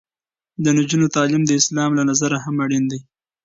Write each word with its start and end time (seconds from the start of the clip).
د 0.63 0.65
نجونو 0.77 1.07
تعلیم 1.15 1.43
د 1.45 1.51
اسلام 1.61 1.91
له 1.95 2.03
نظره 2.09 2.37
هم 2.45 2.55
اړین 2.65 2.83
دی. 2.91 2.99